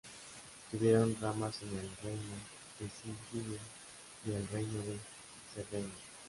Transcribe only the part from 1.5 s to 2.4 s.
en el Reino